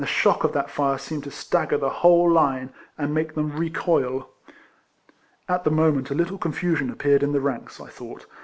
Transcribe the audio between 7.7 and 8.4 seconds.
I thought.